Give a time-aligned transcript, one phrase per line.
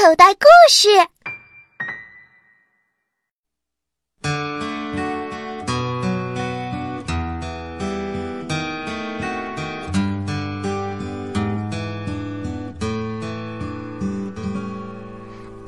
[0.00, 0.88] 口袋故事。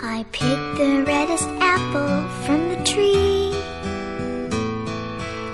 [0.00, 3.52] I picked the reddest apple from the tree.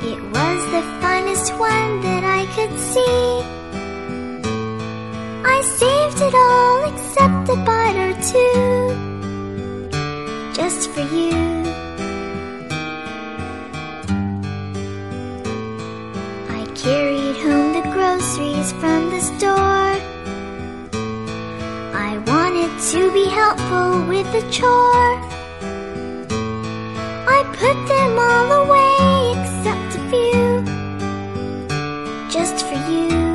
[0.03, 3.45] It was the finest one that I could see.
[5.45, 7.08] I saved it all except
[7.52, 8.94] a bite or two,
[10.54, 11.34] just for you.
[16.58, 19.96] I carried home the groceries from the store.
[22.08, 25.16] I wanted to be helpful with the chore.
[27.36, 30.64] I put them all away except a few,
[32.30, 33.29] just for you.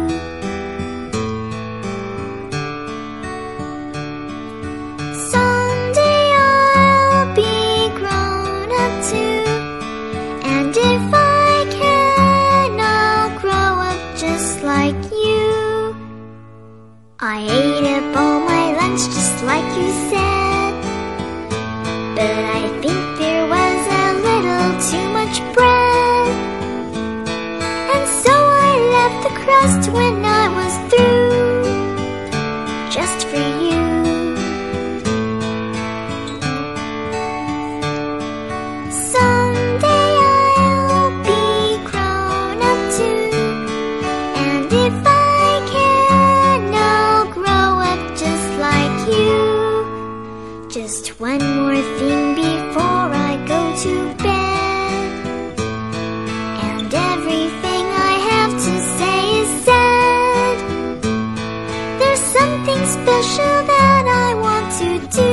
[17.26, 20.74] I ate up all my lunch just like you said,
[22.14, 26.28] but I think there was a little too much bread,
[27.94, 30.33] and so I left the crust when I
[51.18, 55.60] One more thing before I go to bed,
[56.68, 60.56] and everything I have to say is said.
[62.00, 65.32] There's something special that I want to do.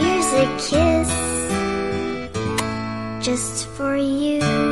[0.00, 1.12] Here's a kiss
[3.22, 4.71] just for you.